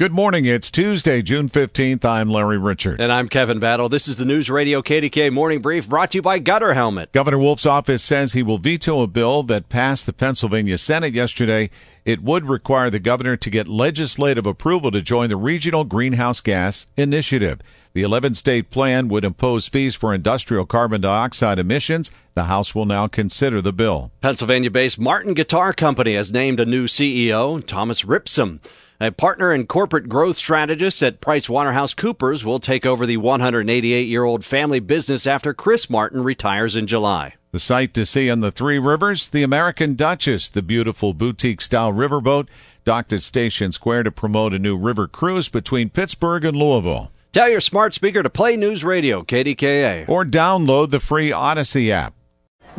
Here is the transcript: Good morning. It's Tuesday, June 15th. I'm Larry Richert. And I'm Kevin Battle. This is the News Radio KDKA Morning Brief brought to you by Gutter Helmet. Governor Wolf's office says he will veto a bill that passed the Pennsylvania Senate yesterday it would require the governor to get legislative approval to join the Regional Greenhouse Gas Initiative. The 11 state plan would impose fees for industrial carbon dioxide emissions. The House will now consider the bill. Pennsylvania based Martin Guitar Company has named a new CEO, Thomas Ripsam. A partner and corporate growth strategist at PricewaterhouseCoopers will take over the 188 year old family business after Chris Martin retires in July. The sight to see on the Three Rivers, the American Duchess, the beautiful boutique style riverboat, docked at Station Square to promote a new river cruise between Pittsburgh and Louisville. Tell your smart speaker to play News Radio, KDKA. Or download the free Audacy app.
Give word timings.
Good 0.00 0.14
morning. 0.14 0.46
It's 0.46 0.70
Tuesday, 0.70 1.20
June 1.20 1.50
15th. 1.50 2.06
I'm 2.06 2.30
Larry 2.30 2.56
Richert. 2.56 3.00
And 3.00 3.12
I'm 3.12 3.28
Kevin 3.28 3.58
Battle. 3.58 3.90
This 3.90 4.08
is 4.08 4.16
the 4.16 4.24
News 4.24 4.48
Radio 4.48 4.80
KDKA 4.80 5.30
Morning 5.30 5.60
Brief 5.60 5.86
brought 5.86 6.12
to 6.12 6.16
you 6.18 6.22
by 6.22 6.38
Gutter 6.38 6.72
Helmet. 6.72 7.12
Governor 7.12 7.36
Wolf's 7.36 7.66
office 7.66 8.02
says 8.02 8.32
he 8.32 8.42
will 8.42 8.56
veto 8.56 9.02
a 9.02 9.06
bill 9.06 9.42
that 9.42 9.68
passed 9.68 10.06
the 10.06 10.14
Pennsylvania 10.14 10.78
Senate 10.78 11.12
yesterday 11.12 11.68
it 12.04 12.22
would 12.22 12.48
require 12.48 12.88
the 12.88 12.98
governor 12.98 13.36
to 13.36 13.50
get 13.50 13.68
legislative 13.68 14.46
approval 14.46 14.90
to 14.90 15.02
join 15.02 15.28
the 15.28 15.36
Regional 15.36 15.84
Greenhouse 15.84 16.40
Gas 16.40 16.86
Initiative. 16.96 17.60
The 17.92 18.02
11 18.02 18.36
state 18.36 18.70
plan 18.70 19.08
would 19.08 19.24
impose 19.24 19.68
fees 19.68 19.94
for 19.94 20.14
industrial 20.14 20.64
carbon 20.64 21.02
dioxide 21.02 21.58
emissions. 21.58 22.10
The 22.34 22.44
House 22.44 22.74
will 22.74 22.86
now 22.86 23.06
consider 23.06 23.60
the 23.60 23.72
bill. 23.72 24.12
Pennsylvania 24.22 24.70
based 24.70 24.98
Martin 24.98 25.34
Guitar 25.34 25.72
Company 25.72 26.14
has 26.14 26.32
named 26.32 26.58
a 26.58 26.64
new 26.64 26.86
CEO, 26.86 27.64
Thomas 27.66 28.02
Ripsam. 28.02 28.60
A 29.02 29.10
partner 29.10 29.50
and 29.50 29.66
corporate 29.66 30.10
growth 30.10 30.36
strategist 30.36 31.02
at 31.02 31.22
PricewaterhouseCoopers 31.22 32.44
will 32.44 32.60
take 32.60 32.84
over 32.84 33.06
the 33.06 33.16
188 33.16 34.06
year 34.06 34.24
old 34.24 34.44
family 34.44 34.78
business 34.78 35.26
after 35.26 35.54
Chris 35.54 35.88
Martin 35.88 36.22
retires 36.22 36.76
in 36.76 36.86
July. 36.86 37.32
The 37.52 37.60
sight 37.60 37.94
to 37.94 38.04
see 38.04 38.28
on 38.28 38.40
the 38.40 38.50
Three 38.50 38.78
Rivers, 38.78 39.30
the 39.30 39.42
American 39.42 39.94
Duchess, 39.94 40.48
the 40.48 40.60
beautiful 40.60 41.14
boutique 41.14 41.62
style 41.62 41.94
riverboat, 41.94 42.48
docked 42.84 43.14
at 43.14 43.22
Station 43.22 43.72
Square 43.72 44.02
to 44.02 44.10
promote 44.10 44.52
a 44.52 44.58
new 44.58 44.76
river 44.76 45.08
cruise 45.08 45.48
between 45.48 45.88
Pittsburgh 45.88 46.44
and 46.44 46.54
Louisville. 46.58 47.10
Tell 47.32 47.48
your 47.48 47.62
smart 47.62 47.94
speaker 47.94 48.22
to 48.22 48.28
play 48.28 48.54
News 48.54 48.84
Radio, 48.84 49.22
KDKA. 49.22 50.10
Or 50.10 50.26
download 50.26 50.90
the 50.90 51.00
free 51.00 51.30
Audacy 51.30 51.88
app. 51.88 52.12